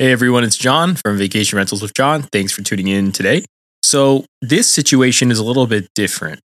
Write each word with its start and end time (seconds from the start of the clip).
Hey 0.00 0.12
everyone, 0.12 0.44
it's 0.44 0.56
John 0.56 0.94
from 0.94 1.18
Vacation 1.18 1.58
Rentals 1.58 1.82
with 1.82 1.92
John. 1.92 2.22
Thanks 2.22 2.52
for 2.52 2.62
tuning 2.62 2.88
in 2.88 3.12
today. 3.12 3.44
So, 3.82 4.24
this 4.40 4.66
situation 4.66 5.30
is 5.30 5.38
a 5.38 5.44
little 5.44 5.66
bit 5.66 5.88
different. 5.94 6.40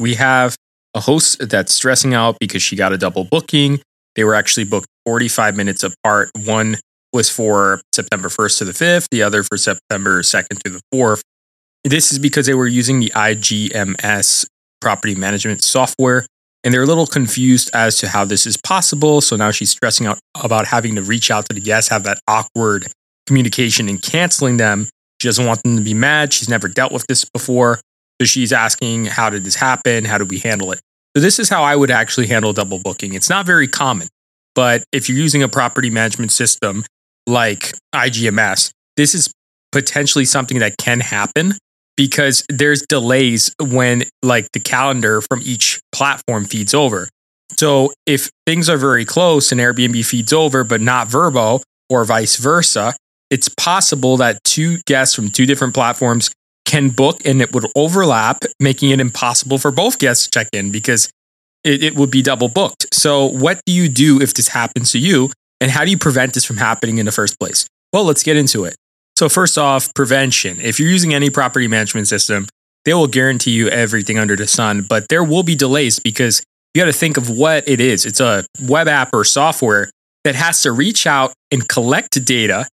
We 0.00 0.14
have 0.14 0.56
a 0.94 1.00
host 1.00 1.50
that's 1.50 1.74
stressing 1.74 2.14
out 2.14 2.38
because 2.40 2.62
she 2.62 2.76
got 2.76 2.94
a 2.94 2.96
double 2.96 3.24
booking. 3.24 3.82
They 4.14 4.24
were 4.24 4.34
actually 4.34 4.64
booked 4.64 4.86
45 5.04 5.54
minutes 5.54 5.84
apart. 5.84 6.30
One 6.46 6.76
was 7.12 7.28
for 7.28 7.82
September 7.94 8.30
1st 8.30 8.58
to 8.60 8.64
the 8.64 8.72
5th, 8.72 9.08
the 9.10 9.22
other 9.22 9.42
for 9.42 9.58
September 9.58 10.22
2nd 10.22 10.62
to 10.62 10.70
the 10.70 10.80
4th. 10.94 11.20
This 11.84 12.10
is 12.10 12.18
because 12.18 12.46
they 12.46 12.54
were 12.54 12.66
using 12.66 13.00
the 13.00 13.12
IGMS 13.14 14.46
property 14.80 15.14
management 15.14 15.62
software 15.62 16.24
and 16.64 16.72
they're 16.72 16.82
a 16.82 16.86
little 16.86 17.06
confused 17.06 17.70
as 17.74 17.98
to 17.98 18.08
how 18.08 18.24
this 18.24 18.46
is 18.46 18.56
possible. 18.56 19.20
So 19.20 19.36
now 19.36 19.50
she's 19.50 19.70
stressing 19.70 20.06
out 20.06 20.18
about 20.42 20.66
having 20.66 20.94
to 20.96 21.02
reach 21.02 21.30
out 21.30 21.46
to 21.46 21.54
the 21.54 21.60
guests, 21.60 21.90
have 21.90 22.04
that 22.04 22.18
awkward 22.26 22.86
communication 23.26 23.88
and 23.88 24.02
canceling 24.02 24.56
them. 24.56 24.88
She 25.20 25.28
doesn't 25.28 25.46
want 25.46 25.62
them 25.62 25.76
to 25.76 25.82
be 25.82 25.94
mad. 25.94 26.32
She's 26.32 26.48
never 26.48 26.68
dealt 26.68 26.90
with 26.90 27.06
this 27.06 27.24
before. 27.26 27.80
So 28.20 28.26
she's 28.26 28.52
asking, 28.52 29.06
How 29.06 29.30
did 29.30 29.44
this 29.44 29.54
happen? 29.54 30.04
How 30.04 30.18
do 30.18 30.24
we 30.24 30.38
handle 30.38 30.72
it? 30.72 30.80
So, 31.16 31.20
this 31.20 31.38
is 31.38 31.48
how 31.48 31.62
I 31.62 31.76
would 31.76 31.90
actually 31.90 32.26
handle 32.26 32.52
double 32.52 32.80
booking. 32.80 33.14
It's 33.14 33.30
not 33.30 33.46
very 33.46 33.68
common, 33.68 34.08
but 34.54 34.82
if 34.90 35.08
you're 35.08 35.18
using 35.18 35.42
a 35.42 35.48
property 35.48 35.90
management 35.90 36.32
system 36.32 36.84
like 37.26 37.74
IGMS, 37.94 38.72
this 38.96 39.14
is 39.14 39.32
potentially 39.70 40.24
something 40.24 40.58
that 40.58 40.76
can 40.76 41.00
happen 41.00 41.54
because 41.96 42.44
there's 42.48 42.82
delays 42.82 43.54
when 43.60 44.04
like 44.22 44.50
the 44.52 44.60
calendar 44.60 45.20
from 45.20 45.40
each 45.42 45.80
platform 45.92 46.44
feeds 46.44 46.74
over. 46.74 47.08
So 47.56 47.92
if 48.06 48.30
things 48.46 48.68
are 48.68 48.76
very 48.76 49.04
close 49.04 49.52
and 49.52 49.60
Airbnb 49.60 50.04
feeds 50.04 50.32
over 50.32 50.64
but 50.64 50.80
not 50.80 51.08
Vrbo 51.08 51.62
or 51.88 52.04
vice 52.04 52.36
versa, 52.36 52.94
it's 53.30 53.48
possible 53.48 54.16
that 54.18 54.42
two 54.44 54.78
guests 54.86 55.14
from 55.14 55.28
two 55.28 55.46
different 55.46 55.74
platforms 55.74 56.30
can 56.64 56.90
book 56.90 57.24
and 57.24 57.42
it 57.42 57.52
would 57.52 57.66
overlap, 57.76 58.38
making 58.58 58.90
it 58.90 59.00
impossible 59.00 59.58
for 59.58 59.70
both 59.70 59.98
guests 59.98 60.24
to 60.24 60.30
check 60.30 60.48
in 60.52 60.72
because 60.72 61.10
it, 61.62 61.82
it 61.82 61.94
would 61.94 62.10
be 62.10 62.22
double 62.22 62.48
booked. 62.48 62.86
So, 62.92 63.26
what 63.26 63.60
do 63.66 63.72
you 63.72 63.88
do 63.88 64.20
if 64.20 64.34
this 64.34 64.48
happens 64.48 64.92
to 64.92 64.98
you? 64.98 65.30
And 65.60 65.70
how 65.70 65.84
do 65.84 65.90
you 65.90 65.98
prevent 65.98 66.34
this 66.34 66.44
from 66.44 66.56
happening 66.56 66.98
in 66.98 67.06
the 67.06 67.12
first 67.12 67.38
place? 67.38 67.66
Well, 67.92 68.04
let's 68.04 68.22
get 68.22 68.36
into 68.36 68.64
it. 68.64 68.74
So, 69.16 69.28
first 69.28 69.56
off, 69.58 69.94
prevention. 69.94 70.60
If 70.60 70.80
you're 70.80 70.88
using 70.88 71.14
any 71.14 71.30
property 71.30 71.68
management 71.68 72.08
system, 72.08 72.48
they 72.84 72.94
will 72.94 73.06
guarantee 73.06 73.52
you 73.52 73.68
everything 73.68 74.18
under 74.18 74.34
the 74.34 74.46
sun, 74.46 74.84
but 74.88 75.08
there 75.08 75.22
will 75.22 75.44
be 75.44 75.54
delays 75.54 76.00
because 76.00 76.42
you 76.74 76.82
got 76.82 76.86
to 76.86 76.92
think 76.92 77.16
of 77.16 77.30
what 77.30 77.68
it 77.68 77.80
is. 77.80 78.04
It's 78.04 78.20
a 78.20 78.44
web 78.62 78.88
app 78.88 79.10
or 79.14 79.24
software 79.24 79.88
that 80.24 80.34
has 80.34 80.62
to 80.62 80.72
reach 80.72 81.06
out 81.06 81.32
and 81.52 81.68
collect 81.68 82.24
data 82.24 82.66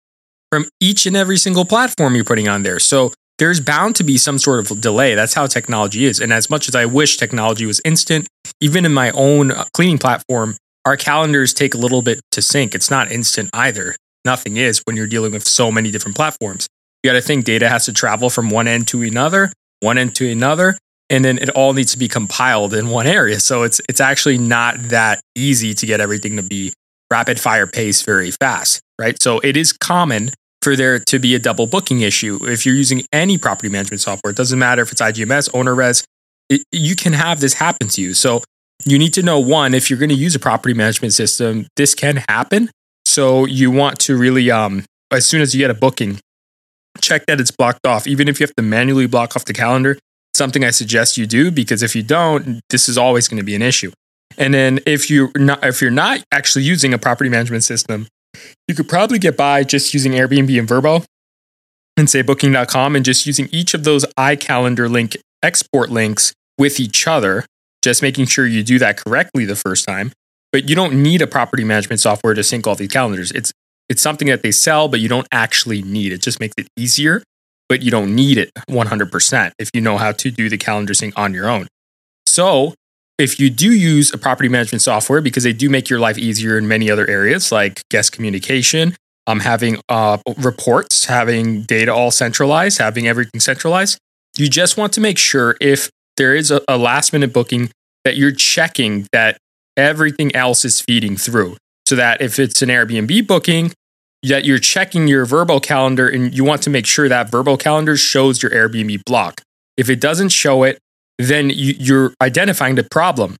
from 0.51 0.65
each 0.79 1.05
and 1.05 1.15
every 1.15 1.37
single 1.37 1.63
platform 1.63 2.15
you're 2.15 2.25
putting 2.25 2.47
on 2.47 2.63
there. 2.63 2.79
So, 2.79 3.13
there's 3.37 3.59
bound 3.59 3.95
to 3.95 4.03
be 4.03 4.17
some 4.17 4.37
sort 4.37 4.59
of 4.59 4.81
delay. 4.81 5.15
That's 5.15 5.33
how 5.33 5.47
technology 5.47 6.05
is. 6.05 6.19
And 6.19 6.31
as 6.31 6.49
much 6.49 6.67
as 6.67 6.75
I 6.75 6.85
wish 6.85 7.17
technology 7.17 7.65
was 7.65 7.81
instant, 7.83 8.27
even 8.59 8.85
in 8.85 8.93
my 8.93 9.09
own 9.11 9.51
uh, 9.51 9.65
cleaning 9.73 9.97
platform, 9.97 10.57
our 10.85 10.95
calendars 10.95 11.51
take 11.51 11.73
a 11.73 11.77
little 11.77 12.03
bit 12.03 12.19
to 12.33 12.41
sync. 12.41 12.75
It's 12.75 12.91
not 12.91 13.11
instant 13.11 13.49
either 13.53 13.95
nothing 14.25 14.57
is 14.57 14.81
when 14.85 14.95
you're 14.95 15.07
dealing 15.07 15.31
with 15.31 15.47
so 15.47 15.71
many 15.71 15.91
different 15.91 16.15
platforms. 16.15 16.67
You 17.03 17.09
got 17.09 17.15
to 17.15 17.21
think 17.21 17.45
data 17.45 17.69
has 17.69 17.85
to 17.85 17.93
travel 17.93 18.29
from 18.29 18.49
one 18.49 18.67
end 18.67 18.87
to 18.89 19.01
another, 19.01 19.51
one 19.79 19.97
end 19.97 20.15
to 20.15 20.29
another, 20.29 20.77
and 21.09 21.25
then 21.25 21.37
it 21.39 21.49
all 21.49 21.73
needs 21.73 21.91
to 21.93 21.97
be 21.97 22.07
compiled 22.07 22.73
in 22.73 22.89
one 22.89 23.07
area. 23.07 23.39
So 23.39 23.63
it's 23.63 23.81
it's 23.89 23.99
actually 23.99 24.37
not 24.37 24.77
that 24.89 25.21
easy 25.35 25.73
to 25.73 25.85
get 25.85 25.99
everything 25.99 26.37
to 26.37 26.43
be 26.43 26.73
rapid 27.11 27.39
fire 27.39 27.67
pace 27.67 28.01
very 28.01 28.31
fast, 28.31 28.81
right? 28.99 29.21
So 29.21 29.39
it 29.39 29.57
is 29.57 29.73
common 29.73 30.29
for 30.61 30.75
there 30.75 30.99
to 30.99 31.19
be 31.19 31.35
a 31.35 31.39
double 31.39 31.67
booking 31.67 32.01
issue. 32.01 32.39
If 32.43 32.65
you're 32.65 32.75
using 32.75 33.01
any 33.11 33.37
property 33.37 33.69
management 33.69 34.01
software, 34.01 34.31
it 34.31 34.37
doesn't 34.37 34.57
matter 34.57 34.81
if 34.83 34.91
it's 34.91 35.01
IGMS, 35.01 35.49
OwnerRez, 35.51 36.03
it, 36.49 36.63
you 36.71 36.95
can 36.95 37.13
have 37.13 37.39
this 37.39 37.55
happen 37.55 37.87
to 37.89 38.01
you. 38.01 38.13
So 38.13 38.43
you 38.85 38.97
need 38.97 39.13
to 39.13 39.23
know 39.23 39.39
one, 39.39 39.73
if 39.73 39.89
you're 39.89 39.99
going 39.99 40.09
to 40.09 40.15
use 40.15 40.35
a 40.35 40.39
property 40.39 40.73
management 40.73 41.13
system, 41.13 41.67
this 41.75 41.95
can 41.95 42.23
happen. 42.29 42.69
So 43.11 43.43
you 43.43 43.71
want 43.71 43.99
to 43.99 44.15
really, 44.15 44.49
um, 44.49 44.85
as 45.11 45.25
soon 45.25 45.41
as 45.41 45.53
you 45.53 45.59
get 45.59 45.69
a 45.69 45.73
booking, 45.73 46.21
check 47.01 47.25
that 47.25 47.41
it's 47.41 47.51
blocked 47.51 47.85
off. 47.85 48.07
Even 48.07 48.29
if 48.29 48.39
you 48.39 48.45
have 48.45 48.55
to 48.55 48.63
manually 48.63 49.05
block 49.05 49.35
off 49.35 49.43
the 49.43 49.51
calendar, 49.51 49.99
something 50.33 50.63
I 50.63 50.69
suggest 50.69 51.17
you 51.17 51.27
do 51.27 51.51
because 51.51 51.83
if 51.83 51.93
you 51.93 52.03
don't, 52.03 52.61
this 52.69 52.87
is 52.87 52.97
always 52.97 53.27
going 53.27 53.39
to 53.39 53.43
be 53.43 53.53
an 53.53 53.61
issue. 53.61 53.91
And 54.37 54.53
then 54.53 54.79
if 54.85 55.09
you're 55.09 55.29
not 55.35 55.61
if 55.61 55.81
you're 55.81 55.91
not 55.91 56.23
actually 56.31 56.63
using 56.63 56.93
a 56.93 56.97
property 56.97 57.29
management 57.29 57.65
system, 57.65 58.07
you 58.69 58.75
could 58.75 58.87
probably 58.87 59.19
get 59.19 59.35
by 59.35 59.65
just 59.65 59.93
using 59.93 60.13
Airbnb 60.13 60.57
and 60.57 60.69
Vrbo 60.69 61.03
and 61.97 62.09
say 62.09 62.21
booking.com 62.21 62.95
and 62.95 63.03
just 63.03 63.25
using 63.25 63.49
each 63.51 63.73
of 63.73 63.83
those 63.83 64.05
iCalendar 64.17 64.89
link 64.89 65.17
export 65.43 65.89
links 65.89 66.31
with 66.57 66.79
each 66.79 67.05
other, 67.09 67.45
just 67.81 68.01
making 68.01 68.27
sure 68.27 68.47
you 68.47 68.63
do 68.63 68.79
that 68.79 68.95
correctly 68.95 69.43
the 69.43 69.57
first 69.57 69.85
time 69.85 70.13
but 70.51 70.69
you 70.69 70.75
don't 70.75 70.93
need 70.93 71.21
a 71.21 71.27
property 71.27 71.63
management 71.63 71.99
software 71.99 72.33
to 72.33 72.43
sync 72.43 72.67
all 72.67 72.75
these 72.75 72.91
calendars. 72.91 73.31
It's 73.31 73.51
it's 73.89 74.01
something 74.01 74.29
that 74.29 74.41
they 74.41 74.51
sell, 74.51 74.87
but 74.87 75.01
you 75.01 75.09
don't 75.09 75.27
actually 75.31 75.81
need. 75.81 76.13
It 76.13 76.21
just 76.21 76.39
makes 76.39 76.53
it 76.57 76.67
easier, 76.77 77.23
but 77.67 77.81
you 77.81 77.91
don't 77.91 78.15
need 78.15 78.37
it 78.37 78.49
100% 78.69 79.51
if 79.59 79.69
you 79.73 79.81
know 79.81 79.97
how 79.97 80.13
to 80.13 80.31
do 80.31 80.47
the 80.47 80.57
calendar 80.57 80.93
sync 80.93 81.13
on 81.17 81.33
your 81.33 81.49
own. 81.49 81.67
So, 82.25 82.73
if 83.17 83.37
you 83.37 83.49
do 83.49 83.71
use 83.71 84.13
a 84.13 84.17
property 84.17 84.47
management 84.47 84.81
software, 84.81 85.19
because 85.19 85.43
they 85.43 85.51
do 85.51 85.69
make 85.69 85.89
your 85.89 85.99
life 85.99 86.17
easier 86.17 86.57
in 86.57 86.67
many 86.69 86.89
other 86.89 87.07
areas 87.09 87.51
like 87.51 87.81
guest 87.89 88.13
communication, 88.13 88.95
um, 89.27 89.41
having 89.41 89.79
uh, 89.89 90.17
reports, 90.37 91.05
having 91.05 91.63
data 91.63 91.93
all 91.93 92.11
centralized, 92.11 92.77
having 92.77 93.07
everything 93.07 93.39
centralized, 93.41 93.97
you 94.37 94.49
just 94.49 94.77
want 94.77 94.93
to 94.93 95.01
make 95.01 95.17
sure 95.17 95.57
if 95.59 95.89
there 96.17 96.33
is 96.33 96.49
a, 96.49 96.61
a 96.67 96.77
last 96.77 97.13
minute 97.13 97.33
booking 97.33 97.69
that 98.05 98.15
you're 98.15 98.31
checking 98.31 99.07
that 99.11 99.37
everything 99.77 100.35
else 100.35 100.65
is 100.65 100.81
feeding 100.81 101.17
through. 101.17 101.57
So 101.85 101.95
that 101.95 102.21
if 102.21 102.39
it's 102.39 102.61
an 102.61 102.69
Airbnb 102.69 103.27
booking, 103.27 103.71
that 104.23 104.45
you're 104.45 104.59
checking 104.59 105.07
your 105.07 105.25
Vrbo 105.25 105.61
calendar 105.61 106.07
and 106.07 106.33
you 106.33 106.43
want 106.43 106.61
to 106.63 106.69
make 106.69 106.85
sure 106.85 107.09
that 107.09 107.31
Vrbo 107.31 107.59
calendar 107.59 107.97
shows 107.97 108.41
your 108.41 108.51
Airbnb 108.51 109.03
block. 109.05 109.41
If 109.77 109.89
it 109.89 109.99
doesn't 109.99 110.29
show 110.29 110.63
it, 110.63 110.77
then 111.17 111.49
you, 111.49 111.95
are 111.95 112.13
identifying 112.21 112.75
the 112.75 112.83
problem. 112.83 113.35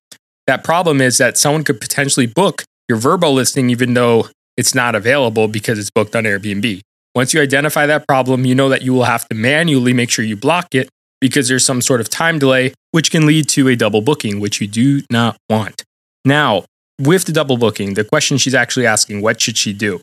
That 0.48 0.64
problem 0.64 1.02
is 1.02 1.18
that 1.18 1.38
someone 1.38 1.64
could 1.64 1.80
potentially 1.80 2.26
book 2.26 2.64
your 2.90 2.98
Vrbo 2.98 3.34
listing 3.34 3.70
even 3.70 3.94
though 3.94 4.28
it's 4.58 4.76
not 4.76 4.96
available 4.96 5.48
because 5.48 5.80
it's 5.80 5.90
booked 5.90 6.16
on 6.16 6.24
Airbnb. 6.24 6.82
Once 7.14 7.34
you 7.34 7.42
identify 7.42 7.86
that 7.86 8.08
problem, 8.08 8.46
you 8.46 8.56
know 8.56 8.70
that 8.70 8.82
you 8.82 8.94
will 8.94 9.04
have 9.04 9.28
to 9.30 9.36
manually 9.36 9.94
make 9.94 10.10
sure 10.10 10.26
you 10.26 10.36
block 10.36 10.74
it 10.74 10.90
because 11.20 11.48
there's 11.48 11.66
some 11.66 11.82
sort 11.82 12.02
of 12.02 12.10
time 12.10 12.40
delay, 12.40 12.74
which 12.92 13.12
can 13.12 13.26
lead 13.26 13.48
to 13.50 13.68
a 13.68 13.76
double 13.76 14.02
booking, 14.02 14.40
which 14.40 14.60
you 14.60 14.68
do 14.68 15.02
not 15.10 15.38
want. 15.50 15.84
Now, 16.24 16.66
with 17.00 17.26
the 17.26 17.32
double 17.32 17.58
booking, 17.58 17.96
the 17.96 18.04
question 18.04 18.38
she's 18.38 18.54
actually 18.54 18.86
asking, 18.86 19.22
what 19.22 19.42
should 19.42 19.58
she 19.58 19.74
do? 19.74 20.02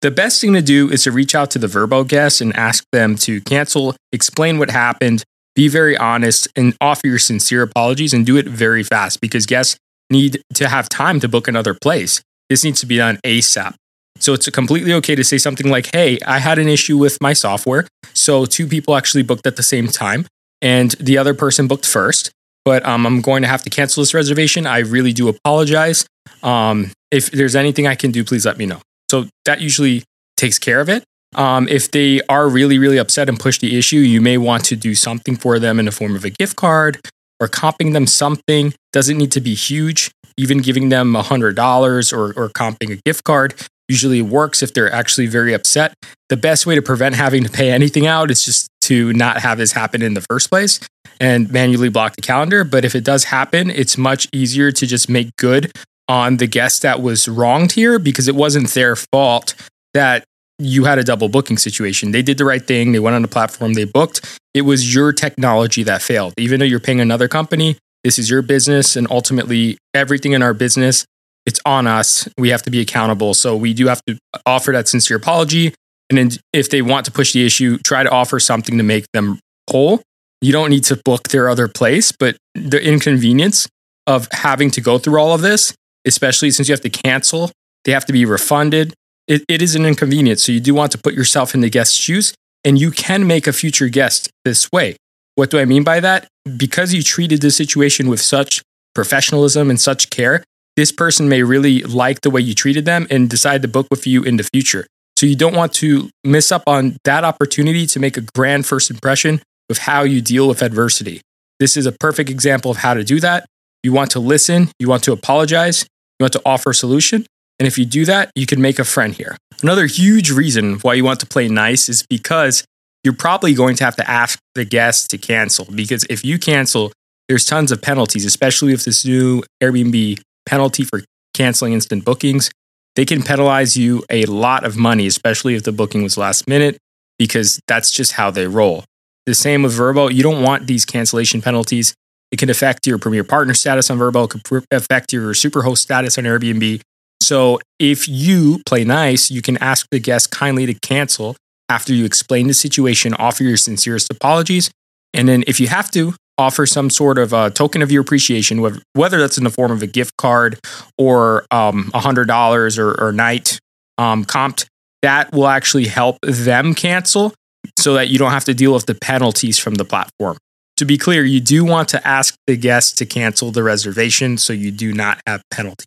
The 0.00 0.10
best 0.10 0.40
thing 0.40 0.52
to 0.54 0.62
do 0.62 0.88
is 0.90 1.02
to 1.04 1.12
reach 1.12 1.34
out 1.34 1.50
to 1.52 1.58
the 1.58 1.66
Vrbo 1.66 2.06
guests 2.06 2.40
and 2.40 2.54
ask 2.54 2.84
them 2.92 3.16
to 3.16 3.40
cancel, 3.42 3.96
explain 4.12 4.58
what 4.58 4.70
happened, 4.70 5.24
be 5.54 5.68
very 5.68 5.96
honest, 5.96 6.48
and 6.54 6.76
offer 6.80 7.08
your 7.08 7.18
sincere 7.18 7.62
apologies 7.62 8.14
and 8.14 8.24
do 8.24 8.36
it 8.36 8.46
very 8.46 8.82
fast 8.82 9.20
because 9.20 9.44
guests 9.44 9.76
need 10.08 10.40
to 10.54 10.68
have 10.68 10.88
time 10.88 11.20
to 11.20 11.28
book 11.28 11.48
another 11.48 11.74
place. 11.74 12.22
This 12.48 12.64
needs 12.64 12.80
to 12.80 12.86
be 12.86 12.96
done 12.96 13.18
ASAP. 13.26 13.74
So 14.20 14.32
it's 14.32 14.48
completely 14.50 14.92
okay 14.94 15.14
to 15.14 15.24
say 15.24 15.36
something 15.36 15.68
like, 15.68 15.90
hey, 15.92 16.18
I 16.26 16.38
had 16.38 16.58
an 16.58 16.68
issue 16.68 16.96
with 16.96 17.18
my 17.20 17.32
software. 17.32 17.86
So 18.14 18.46
two 18.46 18.66
people 18.66 18.96
actually 18.96 19.22
booked 19.22 19.46
at 19.46 19.56
the 19.56 19.62
same 19.62 19.88
time, 19.88 20.26
and 20.62 20.92
the 20.92 21.18
other 21.18 21.34
person 21.34 21.66
booked 21.66 21.86
first 21.86 22.30
but 22.68 22.84
um, 22.84 23.06
I'm 23.06 23.22
going 23.22 23.40
to 23.40 23.48
have 23.48 23.62
to 23.62 23.70
cancel 23.70 24.02
this 24.02 24.12
reservation. 24.12 24.66
I 24.66 24.80
really 24.80 25.14
do 25.14 25.26
apologize. 25.30 26.04
Um, 26.42 26.90
if 27.10 27.30
there's 27.30 27.56
anything 27.56 27.86
I 27.86 27.94
can 27.94 28.10
do, 28.10 28.22
please 28.22 28.44
let 28.44 28.58
me 28.58 28.66
know. 28.66 28.82
So 29.10 29.24
that 29.46 29.62
usually 29.62 30.04
takes 30.36 30.58
care 30.58 30.78
of 30.82 30.90
it. 30.90 31.02
Um, 31.34 31.66
if 31.68 31.90
they 31.90 32.20
are 32.28 32.46
really, 32.46 32.78
really 32.78 32.98
upset 32.98 33.30
and 33.30 33.40
push 33.40 33.58
the 33.58 33.78
issue, 33.78 33.96
you 33.96 34.20
may 34.20 34.36
want 34.36 34.66
to 34.66 34.76
do 34.76 34.94
something 34.94 35.34
for 35.34 35.58
them 35.58 35.78
in 35.78 35.86
the 35.86 35.90
form 35.90 36.14
of 36.14 36.26
a 36.26 36.30
gift 36.30 36.56
card 36.56 37.00
or 37.40 37.48
comping 37.48 37.94
them 37.94 38.06
something. 38.06 38.74
Doesn't 38.92 39.16
need 39.16 39.32
to 39.32 39.40
be 39.40 39.54
huge. 39.54 40.10
Even 40.36 40.58
giving 40.58 40.90
them 40.90 41.14
$100 41.14 42.12
or, 42.12 42.26
or 42.38 42.50
comping 42.50 42.92
a 42.92 42.96
gift 43.06 43.24
card 43.24 43.54
usually 43.88 44.22
works 44.22 44.62
if 44.62 44.74
they're 44.74 44.92
actually 44.92 45.26
very 45.26 45.54
upset. 45.54 45.94
The 46.28 46.36
best 46.36 46.66
way 46.66 46.74
to 46.74 46.82
prevent 46.82 47.14
having 47.14 47.44
to 47.44 47.50
pay 47.50 47.70
anything 47.70 48.06
out 48.06 48.30
is 48.30 48.44
just 48.44 48.68
to 48.82 49.12
not 49.12 49.38
have 49.40 49.58
this 49.58 49.72
happen 49.72 50.02
in 50.02 50.14
the 50.14 50.20
first 50.22 50.50
place 50.50 50.80
and 51.20 51.50
manually 51.50 51.88
block 51.88 52.16
the 52.16 52.22
calendar. 52.22 52.64
But 52.64 52.84
if 52.84 52.94
it 52.94 53.04
does 53.04 53.24
happen, 53.24 53.70
it's 53.70 53.98
much 53.98 54.28
easier 54.32 54.70
to 54.72 54.86
just 54.86 55.08
make 55.08 55.34
good 55.36 55.72
on 56.08 56.38
the 56.38 56.46
guest 56.46 56.82
that 56.82 57.02
was 57.02 57.28
wronged 57.28 57.72
here 57.72 57.98
because 57.98 58.28
it 58.28 58.34
wasn't 58.34 58.68
their 58.70 58.96
fault 58.96 59.54
that 59.94 60.24
you 60.58 60.84
had 60.84 60.98
a 60.98 61.04
double 61.04 61.28
booking 61.28 61.56
situation. 61.56 62.10
They 62.10 62.22
did 62.22 62.38
the 62.38 62.44
right 62.44 62.64
thing. 62.64 62.92
They 62.92 62.98
went 62.98 63.14
on 63.14 63.22
the 63.22 63.28
platform, 63.28 63.74
they 63.74 63.84
booked. 63.84 64.38
It 64.54 64.62
was 64.62 64.92
your 64.94 65.12
technology 65.12 65.82
that 65.84 66.02
failed. 66.02 66.34
Even 66.36 66.58
though 66.58 66.66
you're 66.66 66.80
paying 66.80 67.00
another 67.00 67.28
company, 67.28 67.76
this 68.02 68.18
is 68.18 68.28
your 68.28 68.42
business. 68.42 68.96
And 68.96 69.06
ultimately, 69.10 69.78
everything 69.94 70.32
in 70.32 70.42
our 70.42 70.54
business, 70.54 71.04
it's 71.48 71.60
on 71.64 71.86
us. 71.86 72.28
We 72.36 72.50
have 72.50 72.62
to 72.64 72.70
be 72.70 72.80
accountable. 72.80 73.32
So 73.32 73.56
we 73.56 73.72
do 73.72 73.86
have 73.86 74.02
to 74.06 74.18
offer 74.44 74.70
that 74.72 74.86
sincere 74.86 75.16
apology 75.16 75.72
And 76.10 76.18
then 76.18 76.30
if 76.52 76.68
they 76.68 76.82
want 76.82 77.06
to 77.06 77.12
push 77.12 77.32
the 77.32 77.44
issue, 77.44 77.78
try 77.78 78.02
to 78.02 78.10
offer 78.10 78.38
something 78.38 78.76
to 78.76 78.84
make 78.84 79.06
them 79.12 79.40
whole. 79.70 80.02
You 80.42 80.52
don't 80.52 80.70
need 80.70 80.84
to 80.84 80.96
book 81.04 81.28
their 81.28 81.48
other 81.48 81.68
place, 81.68 82.12
but 82.12 82.36
the 82.54 82.80
inconvenience 82.82 83.66
of 84.06 84.28
having 84.32 84.70
to 84.72 84.80
go 84.80 84.98
through 84.98 85.18
all 85.20 85.34
of 85.34 85.40
this, 85.40 85.74
especially 86.06 86.50
since 86.50 86.68
you 86.68 86.72
have 86.72 86.82
to 86.82 86.90
cancel, 86.90 87.50
they 87.84 87.92
have 87.92 88.04
to 88.06 88.12
be 88.12 88.24
refunded. 88.24 88.94
It, 89.26 89.42
it 89.48 89.60
is 89.60 89.74
an 89.74 89.84
inconvenience. 89.84 90.42
So 90.42 90.52
you 90.52 90.60
do 90.60 90.74
want 90.74 90.92
to 90.92 90.98
put 90.98 91.14
yourself 91.14 91.54
in 91.54 91.60
the 91.60 91.70
guest's 91.70 91.96
shoes 91.96 92.34
and 92.64 92.78
you 92.78 92.90
can 92.90 93.26
make 93.26 93.46
a 93.46 93.52
future 93.52 93.88
guest 93.88 94.30
this 94.44 94.70
way. 94.70 94.96
What 95.34 95.50
do 95.50 95.58
I 95.58 95.64
mean 95.64 95.84
by 95.84 96.00
that? 96.00 96.28
Because 96.56 96.94
you 96.94 97.02
treated 97.02 97.40
the 97.40 97.50
situation 97.50 98.08
with 98.08 98.20
such 98.20 98.62
professionalism 98.94 99.70
and 99.70 99.80
such 99.80 100.10
care, 100.10 100.42
this 100.78 100.92
person 100.92 101.28
may 101.28 101.42
really 101.42 101.82
like 101.82 102.20
the 102.20 102.30
way 102.30 102.40
you 102.40 102.54
treated 102.54 102.84
them 102.84 103.04
and 103.10 103.28
decide 103.28 103.62
to 103.62 103.66
book 103.66 103.88
with 103.90 104.06
you 104.06 104.22
in 104.22 104.36
the 104.36 104.44
future. 104.44 104.86
So 105.16 105.26
you 105.26 105.34
don't 105.34 105.56
want 105.56 105.74
to 105.74 106.08
miss 106.22 106.52
up 106.52 106.62
on 106.68 106.98
that 107.02 107.24
opportunity 107.24 107.84
to 107.86 107.98
make 107.98 108.16
a 108.16 108.20
grand 108.20 108.64
first 108.64 108.88
impression 108.88 109.42
with 109.68 109.78
how 109.78 110.02
you 110.02 110.20
deal 110.20 110.46
with 110.46 110.62
adversity. 110.62 111.20
This 111.58 111.76
is 111.76 111.84
a 111.84 111.90
perfect 111.90 112.30
example 112.30 112.70
of 112.70 112.76
how 112.76 112.94
to 112.94 113.02
do 113.02 113.18
that. 113.18 113.44
You 113.82 113.92
want 113.92 114.12
to 114.12 114.20
listen, 114.20 114.70
you 114.78 114.88
want 114.88 115.02
to 115.02 115.12
apologize, 115.12 115.82
you 116.20 116.22
want 116.22 116.34
to 116.34 116.42
offer 116.46 116.70
a 116.70 116.74
solution. 116.74 117.26
And 117.58 117.66
if 117.66 117.76
you 117.76 117.84
do 117.84 118.04
that, 118.04 118.30
you 118.36 118.46
can 118.46 118.62
make 118.62 118.78
a 118.78 118.84
friend 118.84 119.12
here. 119.12 119.36
Another 119.60 119.86
huge 119.86 120.30
reason 120.30 120.78
why 120.82 120.94
you 120.94 121.02
want 121.02 121.18
to 121.18 121.26
play 121.26 121.48
nice 121.48 121.88
is 121.88 122.06
because 122.08 122.62
you're 123.02 123.14
probably 123.14 123.52
going 123.52 123.74
to 123.74 123.84
have 123.84 123.96
to 123.96 124.08
ask 124.08 124.38
the 124.54 124.64
guest 124.64 125.10
to 125.10 125.18
cancel. 125.18 125.66
Because 125.74 126.04
if 126.08 126.24
you 126.24 126.38
cancel, 126.38 126.92
there's 127.28 127.44
tons 127.44 127.72
of 127.72 127.82
penalties, 127.82 128.24
especially 128.24 128.70
with 128.70 128.84
this 128.84 129.04
new 129.04 129.42
Airbnb 129.60 130.20
penalty 130.48 130.84
for 130.84 131.02
canceling 131.34 131.72
instant 131.72 132.04
bookings. 132.04 132.50
They 132.96 133.04
can 133.04 133.22
penalize 133.22 133.76
you 133.76 134.02
a 134.10 134.24
lot 134.24 134.64
of 134.64 134.76
money, 134.76 135.06
especially 135.06 135.54
if 135.54 135.62
the 135.62 135.72
booking 135.72 136.02
was 136.02 136.18
last 136.18 136.48
minute, 136.48 136.78
because 137.18 137.60
that's 137.68 137.90
just 137.90 138.12
how 138.12 138.30
they 138.30 138.46
roll. 138.46 138.84
The 139.26 139.34
same 139.34 139.62
with 139.62 139.78
Vrbo. 139.78 140.12
You 140.12 140.22
don't 140.22 140.42
want 140.42 140.66
these 140.66 140.84
cancellation 140.84 141.40
penalties. 141.42 141.94
It 142.32 142.38
can 142.38 142.50
affect 142.50 142.86
your 142.86 142.98
premier 142.98 143.24
partner 143.24 143.54
status 143.54 143.90
on 143.90 143.98
Vrbo, 143.98 144.24
it 144.24 144.30
could 144.30 144.64
affect 144.70 145.12
your 145.12 145.32
superhost 145.32 145.78
status 145.78 146.18
on 146.18 146.24
Airbnb. 146.24 146.80
So 147.22 147.60
if 147.78 148.08
you 148.08 148.62
play 148.66 148.84
nice, 148.84 149.30
you 149.30 149.42
can 149.42 149.56
ask 149.58 149.86
the 149.90 149.98
guest 149.98 150.30
kindly 150.30 150.66
to 150.66 150.74
cancel 150.74 151.36
after 151.68 151.92
you 151.92 152.04
explain 152.04 152.46
the 152.48 152.54
situation, 152.54 153.14
offer 153.14 153.44
your 153.44 153.56
sincerest 153.56 154.10
apologies. 154.10 154.70
And 155.14 155.28
then 155.28 155.44
if 155.46 155.60
you 155.60 155.68
have 155.68 155.90
to, 155.92 156.14
offer 156.38 156.64
some 156.64 156.88
sort 156.88 157.18
of 157.18 157.32
a 157.32 157.50
token 157.50 157.82
of 157.82 157.90
your 157.90 158.00
appreciation, 158.00 158.60
whether 158.94 159.18
that's 159.18 159.36
in 159.36 159.44
the 159.44 159.50
form 159.50 159.72
of 159.72 159.82
a 159.82 159.86
gift 159.86 160.16
card 160.16 160.58
or 160.96 161.44
um, 161.50 161.90
$100 161.92 162.78
or, 162.78 163.00
or 163.02 163.12
night 163.12 163.58
um, 163.98 164.24
comped, 164.24 164.66
that 165.02 165.32
will 165.32 165.48
actually 165.48 165.86
help 165.86 166.18
them 166.22 166.74
cancel 166.74 167.34
so 167.76 167.94
that 167.94 168.08
you 168.08 168.18
don't 168.18 168.30
have 168.30 168.44
to 168.44 168.54
deal 168.54 168.72
with 168.72 168.86
the 168.86 168.94
penalties 168.94 169.58
from 169.58 169.74
the 169.74 169.84
platform. 169.84 170.36
To 170.78 170.84
be 170.84 170.96
clear, 170.96 171.24
you 171.24 171.40
do 171.40 171.64
want 171.64 171.88
to 171.88 172.06
ask 172.06 172.36
the 172.46 172.56
guest 172.56 172.98
to 172.98 173.06
cancel 173.06 173.50
the 173.50 173.64
reservation 173.64 174.38
so 174.38 174.52
you 174.52 174.70
do 174.70 174.92
not 174.92 175.20
have 175.26 175.42
penalties. 175.50 175.86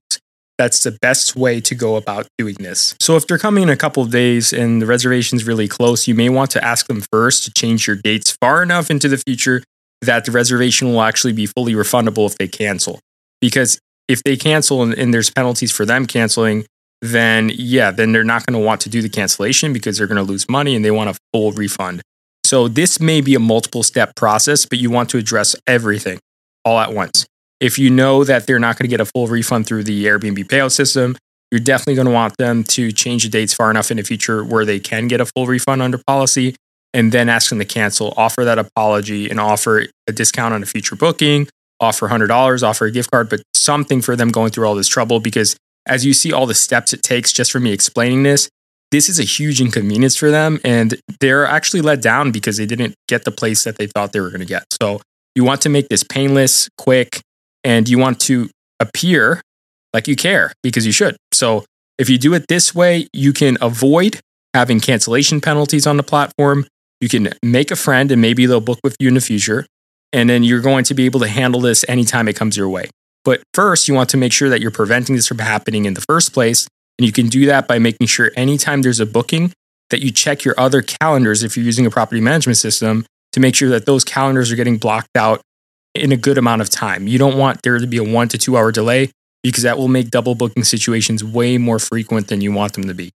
That's 0.58 0.84
the 0.84 0.92
best 1.02 1.36
way 1.36 1.60
to 1.62 1.74
go 1.74 1.96
about 1.96 2.28
doing 2.38 2.56
this. 2.60 2.94
So, 3.00 3.16
if 3.16 3.26
they're 3.26 3.40
coming 3.40 3.64
in 3.64 3.70
a 3.70 3.78
couple 3.78 4.04
of 4.04 4.12
days 4.12 4.54
and 4.54 4.82
the 4.82 4.86
reservation 4.86 5.38
is 5.38 5.48
really 5.48 5.68
close, 5.68 6.08
you 6.08 6.14
may 6.14 6.30
want 6.30 6.52
to 6.52 6.64
ask 6.64 6.88
them 6.88 7.02
first 7.12 7.46
to 7.46 7.52
change 7.58 7.88
your 7.88 7.96
dates 7.96 8.38
far 8.40 8.62
enough 8.62 8.92
into 8.92 9.08
the 9.08 9.18
future 9.18 9.64
that 10.02 10.26
the 10.26 10.32
reservation 10.32 10.92
will 10.92 11.02
actually 11.02 11.34
be 11.34 11.46
fully 11.46 11.74
refundable 11.74 12.26
if 12.26 12.38
they 12.38 12.48
cancel. 12.48 13.00
Because 13.40 13.80
if 14.08 14.24
they 14.24 14.36
cancel 14.36 14.82
and, 14.82 14.94
and 14.94 15.14
there's 15.14 15.30
penalties 15.30 15.72
for 15.72 15.86
them 15.86 16.06
canceling, 16.06 16.66
then 17.02 17.52
yeah, 17.54 17.92
then 17.92 18.12
they're 18.12 18.24
not 18.24 18.46
going 18.46 18.60
to 18.60 18.66
want 18.66 18.82
to 18.82 18.90
do 18.90 19.02
the 19.02 19.10
cancellation 19.10 19.74
because 19.74 19.98
they're 19.98 20.08
going 20.08 20.24
to 20.24 20.30
lose 20.30 20.50
money 20.50 20.76
and 20.76 20.86
they 20.86 20.92
want 20.92 21.10
a 21.10 21.18
full 21.34 21.52
refund. 21.52 22.02
So 22.44 22.68
this 22.68 23.00
may 23.00 23.22
be 23.22 23.36
a 23.36 23.40
multiple 23.40 23.84
step 23.84 24.16
process, 24.16 24.66
but 24.66 24.80
you 24.80 24.90
want 24.90 25.10
to 25.12 25.18
address 25.18 25.56
everything 25.68 26.20
all 26.66 26.80
at 26.80 26.94
once. 26.94 27.26
If 27.60 27.78
you 27.78 27.90
know 27.90 28.24
that 28.24 28.48
they're 28.48 28.60
not 28.60 28.78
going 28.78 28.90
to 28.90 28.90
get 28.90 29.00
a 29.00 29.06
full 29.06 29.28
refund 29.28 29.68
through 29.68 29.84
the 29.84 30.06
Airbnb 30.06 30.46
payout 30.46 30.72
system, 30.72 31.16
you're 31.52 31.60
definitely 31.60 31.96
going 31.96 32.08
to 32.08 32.14
want 32.14 32.36
them 32.38 32.64
to 32.64 32.92
change 32.92 33.24
the 33.24 33.30
dates 33.30 33.54
far 33.54 33.70
enough 33.70 33.92
in 33.92 33.98
the 33.98 34.04
future 34.04 34.44
where 34.44 34.66
they 34.66 34.80
can 34.80 35.08
get 35.08 35.22
a 35.22 35.26
full 35.26 35.48
refund 35.48 35.82
under 35.82 36.00
policy 36.08 36.56
and 36.94 37.12
then 37.12 37.30
ask 37.30 37.50
them 37.50 37.60
to 37.60 37.66
cancel, 37.66 38.14
offer 38.18 38.44
that 38.46 38.60
apology 38.60 39.30
and 39.30 39.40
offer 39.40 39.86
a 40.08 40.12
discount 40.12 40.54
on 40.54 40.62
a 40.62 40.66
future 40.66 40.96
booking, 40.96 41.48
offer 41.80 42.10
$100, 42.10 42.64
offer 42.64 42.86
a 42.86 42.92
gift 42.92 43.12
card, 43.12 43.30
but 43.30 43.42
something 43.56 44.02
for 44.02 44.16
them 44.16 44.30
going 44.30 44.52
through 44.52 44.66
all 44.66 44.76
this 44.76 44.88
trouble 44.88 45.20
because 45.20 45.56
as 45.88 46.06
you 46.06 46.14
see 46.14 46.32
all 46.32 46.46
the 46.46 46.54
steps 46.54 46.94
it 46.94 47.02
takes 47.02 47.32
just 47.34 47.52
for 47.52 47.60
me 47.60 47.72
explaining 47.72 48.24
this, 48.24 48.50
this 48.92 49.08
is 49.08 49.20
a 49.20 49.24
huge 49.24 49.62
inconvenience 49.62 50.18
for 50.18 50.30
them 50.30 50.60
and 50.66 50.96
they're 51.22 51.46
actually 51.46 51.82
let 51.82 52.02
down 52.02 52.32
because 52.32 52.58
they 52.58 52.66
didn't 52.66 52.94
get 53.08 53.24
the 53.24 53.32
place 53.32 53.64
that 53.64 53.78
they 53.78 53.88
thought 53.88 54.12
they 54.12 54.20
were 54.20 54.30
going 54.30 54.42
to 54.42 54.46
get. 54.46 54.64
So 54.82 55.02
you 55.34 55.44
want 55.44 55.62
to 55.62 55.70
make 55.70 55.88
this 55.88 56.04
painless, 56.04 56.70
quick, 56.78 57.22
and 57.64 57.88
you 57.88 57.98
want 57.98 58.20
to 58.22 58.50
appear 58.80 59.42
like 59.94 60.08
you 60.08 60.16
care 60.16 60.52
because 60.62 60.86
you 60.86 60.92
should. 60.92 61.16
So 61.32 61.64
if 61.98 62.10
you 62.10 62.18
do 62.18 62.34
it 62.34 62.46
this 62.50 62.76
way, 62.76 63.08
you 63.14 63.34
can 63.34 63.58
avoid 63.62 64.20
having 64.54 64.80
cancellation 64.80 65.40
penalties 65.40 65.88
on 65.88 65.98
the 65.98 66.04
platform. 66.04 66.66
You 67.02 67.10
can 67.10 67.34
make 67.44 67.72
a 67.72 67.76
friend 67.76 68.12
and 68.12 68.22
maybe 68.22 68.46
they'll 68.46 68.62
book 68.62 68.80
with 68.84 68.96
you 69.00 69.08
in 69.10 69.16
the 69.16 69.22
future. 69.22 69.66
And 70.14 70.30
then 70.30 70.44
you're 70.44 70.62
going 70.62 70.84
to 70.86 70.94
be 70.94 71.06
able 71.06 71.20
to 71.22 71.28
handle 71.28 71.60
this 71.60 71.84
anytime 71.90 72.28
it 72.28 72.36
comes 72.36 72.56
your 72.56 72.70
way. 72.70 72.90
But 73.24 73.42
first, 73.54 73.88
you 73.88 73.94
want 73.94 74.10
to 74.12 74.18
make 74.18 74.32
sure 74.32 74.50
that 74.50 74.62
you're 74.62 74.72
preventing 74.72 75.16
this 75.16 75.28
from 75.28 75.40
happening 75.40 75.86
in 75.86 75.94
the 75.94 76.02
first 76.02 76.34
place. 76.34 76.68
And 76.98 77.06
you 77.06 77.12
can 77.12 77.28
do 77.28 77.46
that 77.48 77.68
by 77.68 77.80
making 77.80 78.08
sure 78.08 78.32
anytime 78.36 78.82
there's 78.82 79.00
a 79.00 79.06
booking 79.06 79.52
that 79.90 80.02
you 80.02 80.12
check 80.12 80.44
your 80.44 80.58
other 80.60 80.82
calendars 80.82 81.44
if 81.44 81.56
you're 81.56 81.66
using 81.66 81.86
a 81.86 81.90
property 81.90 82.22
management 82.22 82.58
system 82.58 83.06
to 83.34 83.40
make 83.40 83.56
sure 83.56 83.70
that 83.70 83.86
those 83.86 84.04
calendars 84.04 84.52
are 84.52 84.56
getting 84.56 84.78
blocked 84.78 85.16
out 85.16 85.42
in 85.94 86.12
a 86.12 86.18
good 86.18 86.38
amount 86.38 86.62
of 86.62 86.70
time. 86.70 87.08
You 87.08 87.18
don't 87.18 87.38
want 87.38 87.62
there 87.64 87.78
to 87.78 87.88
be 87.88 87.98
a 87.98 88.04
one 88.04 88.28
to 88.30 88.38
two 88.38 88.58
hour 88.58 88.72
delay 88.72 89.12
because 89.44 89.64
that 89.64 89.78
will 89.78 89.88
make 89.88 90.10
double 90.10 90.36
booking 90.36 90.64
situations 90.64 91.24
way 91.24 91.58
more 91.58 91.80
frequent 91.80 92.28
than 92.28 92.42
you 92.42 92.52
want 92.52 92.74
them 92.74 92.86
to 92.86 92.94
be. 92.94 93.12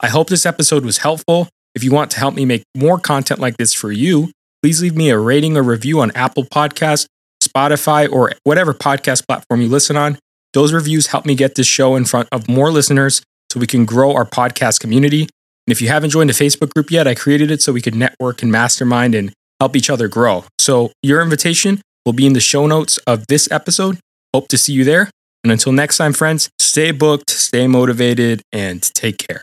I 0.00 0.08
hope 0.08 0.28
this 0.28 0.46
episode 0.46 0.84
was 0.84 0.98
helpful. 0.98 1.48
If 1.76 1.84
you 1.84 1.92
want 1.92 2.10
to 2.12 2.18
help 2.18 2.34
me 2.34 2.46
make 2.46 2.64
more 2.74 2.98
content 2.98 3.38
like 3.38 3.58
this 3.58 3.74
for 3.74 3.92
you, 3.92 4.30
please 4.62 4.80
leave 4.80 4.96
me 4.96 5.10
a 5.10 5.18
rating 5.18 5.58
or 5.58 5.62
review 5.62 6.00
on 6.00 6.10
Apple 6.12 6.44
Podcast, 6.44 7.06
Spotify, 7.44 8.10
or 8.10 8.32
whatever 8.44 8.72
podcast 8.72 9.26
platform 9.28 9.60
you 9.60 9.68
listen 9.68 9.94
on. 9.94 10.18
Those 10.54 10.72
reviews 10.72 11.08
help 11.08 11.26
me 11.26 11.34
get 11.34 11.54
this 11.54 11.66
show 11.66 11.94
in 11.94 12.06
front 12.06 12.30
of 12.32 12.48
more 12.48 12.70
listeners 12.70 13.20
so 13.52 13.60
we 13.60 13.66
can 13.66 13.84
grow 13.84 14.14
our 14.14 14.24
podcast 14.24 14.80
community. 14.80 15.22
And 15.22 15.72
if 15.72 15.82
you 15.82 15.88
haven't 15.88 16.10
joined 16.10 16.30
the 16.30 16.34
Facebook 16.34 16.72
group 16.72 16.90
yet, 16.90 17.06
I 17.06 17.14
created 17.14 17.50
it 17.50 17.60
so 17.60 17.74
we 17.74 17.82
could 17.82 17.94
network 17.94 18.42
and 18.42 18.50
mastermind 18.50 19.14
and 19.14 19.34
help 19.60 19.76
each 19.76 19.90
other 19.90 20.08
grow. 20.08 20.44
So 20.58 20.92
your 21.02 21.20
invitation 21.20 21.82
will 22.06 22.14
be 22.14 22.24
in 22.24 22.32
the 22.32 22.40
show 22.40 22.66
notes 22.66 22.96
of 23.06 23.26
this 23.26 23.50
episode. 23.52 23.98
Hope 24.32 24.48
to 24.48 24.56
see 24.56 24.72
you 24.72 24.84
there. 24.84 25.10
And 25.44 25.52
until 25.52 25.72
next 25.72 25.98
time, 25.98 26.14
friends, 26.14 26.48
stay 26.58 26.90
booked, 26.90 27.28
stay 27.28 27.66
motivated, 27.66 28.40
and 28.50 28.82
take 28.94 29.18
care. 29.18 29.42